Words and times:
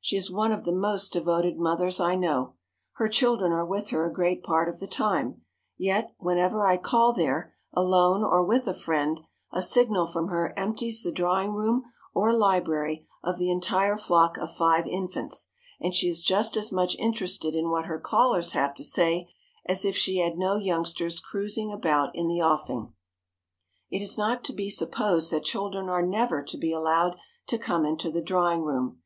She 0.00 0.16
is 0.16 0.30
one 0.30 0.50
of 0.50 0.64
the 0.64 0.72
most 0.72 1.12
devoted 1.12 1.58
mothers 1.58 2.00
I 2.00 2.14
know. 2.14 2.54
Her 2.92 3.06
children 3.06 3.52
are 3.52 3.66
with 3.66 3.90
her 3.90 4.06
a 4.06 4.10
great 4.14 4.42
part 4.42 4.66
of 4.66 4.78
the 4.80 4.86
time. 4.86 5.42
Yet, 5.76 6.14
whenever 6.16 6.66
I 6.66 6.78
call 6.78 7.12
there, 7.12 7.52
alone 7.74 8.24
or 8.24 8.42
with 8.42 8.66
a 8.66 8.72
friend, 8.72 9.20
a 9.52 9.60
signal 9.60 10.06
from 10.06 10.28
her 10.28 10.58
empties 10.58 11.02
the 11.02 11.12
drawing 11.12 11.52
room 11.52 11.84
or 12.14 12.32
library 12.32 13.06
of 13.22 13.36
the 13.36 13.50
entire 13.50 13.98
flock 13.98 14.38
of 14.38 14.56
five 14.56 14.86
infants, 14.86 15.50
and 15.78 15.94
she 15.94 16.08
is 16.08 16.22
just 16.22 16.56
as 16.56 16.72
much 16.72 16.96
interested 16.98 17.54
in 17.54 17.68
what 17.68 17.84
her 17.84 18.00
callers 18.00 18.52
have 18.52 18.74
to 18.76 18.84
say 18.84 19.28
as 19.66 19.84
if 19.84 19.94
she 19.98 20.16
had 20.16 20.38
no 20.38 20.56
youngsters 20.56 21.20
cruising 21.20 21.70
about 21.70 22.08
in 22.14 22.26
the 22.26 22.40
offing." 22.40 22.94
[Sidenote: 23.90 23.90
TRAINING 23.90 23.90
THE 23.90 23.96
SHY 23.96 23.98
CHILD] 23.98 24.00
It 24.00 24.02
is 24.02 24.16
not 24.16 24.44
to 24.44 24.52
be 24.54 24.70
supposed 24.70 25.30
that 25.30 25.44
children 25.44 25.90
are 25.90 26.00
never 26.00 26.42
to 26.42 26.56
be 26.56 26.72
allowed 26.72 27.16
to 27.48 27.58
come 27.58 27.84
into 27.84 28.10
the 28.10 28.22
drawing 28.22 28.62
room. 28.62 29.02